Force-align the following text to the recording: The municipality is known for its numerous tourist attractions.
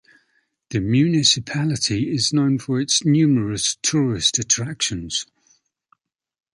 The 0.71 0.79
municipality 0.79 2.09
is 2.11 2.33
known 2.33 2.57
for 2.57 2.81
its 2.81 3.05
numerous 3.05 3.75
tourist 3.83 4.39
attractions. 4.39 5.27